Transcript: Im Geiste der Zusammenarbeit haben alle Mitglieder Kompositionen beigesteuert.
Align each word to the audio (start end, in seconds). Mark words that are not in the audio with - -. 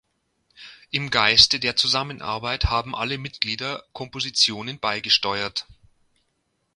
Im 0.89 1.11
Geiste 1.11 1.59
der 1.59 1.75
Zusammenarbeit 1.75 2.65
haben 2.65 2.95
alle 2.95 3.19
Mitglieder 3.19 3.83
Kompositionen 3.93 4.79
beigesteuert. 4.79 5.67